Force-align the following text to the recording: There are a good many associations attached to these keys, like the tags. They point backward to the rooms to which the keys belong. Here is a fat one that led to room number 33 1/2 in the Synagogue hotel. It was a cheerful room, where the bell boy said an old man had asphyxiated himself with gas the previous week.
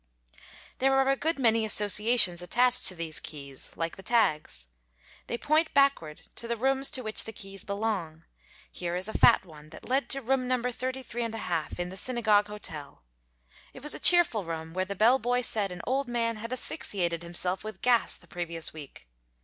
There 0.79 0.95
are 0.95 1.09
a 1.09 1.15
good 1.15 1.37
many 1.37 1.63
associations 1.63 2.41
attached 2.41 2.87
to 2.87 2.95
these 2.95 3.19
keys, 3.19 3.69
like 3.75 3.97
the 3.97 4.01
tags. 4.01 4.65
They 5.27 5.37
point 5.37 5.75
backward 5.75 6.23
to 6.37 6.47
the 6.47 6.55
rooms 6.55 6.89
to 6.89 7.03
which 7.03 7.23
the 7.25 7.31
keys 7.31 7.63
belong. 7.63 8.23
Here 8.71 8.95
is 8.95 9.07
a 9.07 9.13
fat 9.13 9.45
one 9.45 9.69
that 9.69 9.87
led 9.87 10.09
to 10.09 10.21
room 10.21 10.47
number 10.47 10.71
33 10.71 11.21
1/2 11.21 11.77
in 11.77 11.89
the 11.89 11.97
Synagogue 11.97 12.47
hotel. 12.47 13.03
It 13.75 13.83
was 13.83 13.93
a 13.93 13.99
cheerful 13.99 14.43
room, 14.43 14.73
where 14.73 14.85
the 14.85 14.95
bell 14.95 15.19
boy 15.19 15.41
said 15.41 15.71
an 15.71 15.81
old 15.85 16.07
man 16.07 16.37
had 16.37 16.51
asphyxiated 16.51 17.21
himself 17.21 17.63
with 17.63 17.83
gas 17.83 18.15
the 18.15 18.25
previous 18.25 18.73
week. 18.73 19.07